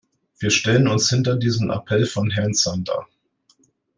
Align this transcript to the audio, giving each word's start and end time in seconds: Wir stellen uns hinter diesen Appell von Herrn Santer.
Wir 0.39 0.49
stellen 0.49 0.87
uns 0.87 1.09
hinter 1.11 1.35
diesen 1.35 1.69
Appell 1.69 2.07
von 2.07 2.31
Herrn 2.31 2.55
Santer. 2.55 3.07